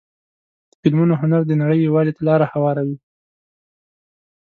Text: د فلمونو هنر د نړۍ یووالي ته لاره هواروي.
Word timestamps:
د 0.71 0.71
فلمونو 0.81 1.13
هنر 1.21 1.41
د 1.47 1.51
نړۍ 1.61 1.79
یووالي 1.81 2.13
ته 2.17 2.21
لاره 2.29 2.45
هواروي. 2.53 2.97